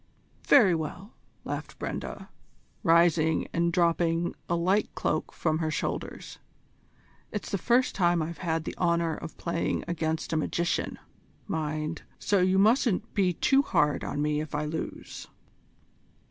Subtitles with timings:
[0.47, 1.13] "Very well,"
[1.43, 2.31] laughed Brenda,
[2.81, 6.39] rising and dropping a light cloak from her shoulders.
[7.31, 10.97] "It's the first time I've had the honour of playing against a magician,
[11.45, 15.27] mind, so you mustn't be too hard on me if I lose."